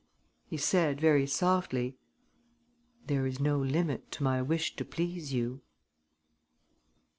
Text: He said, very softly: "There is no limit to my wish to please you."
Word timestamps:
He 0.47 0.57
said, 0.57 0.99
very 0.99 1.27
softly: 1.27 1.95
"There 3.05 3.27
is 3.27 3.39
no 3.39 3.59
limit 3.59 4.11
to 4.13 4.23
my 4.23 4.41
wish 4.41 4.75
to 4.77 4.83
please 4.83 5.31
you." 5.31 5.61